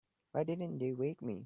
[0.31, 1.39] Why didn't they wake me?